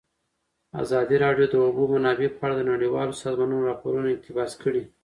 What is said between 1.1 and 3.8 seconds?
راډیو د د اوبو منابع په اړه د نړیوالو سازمانونو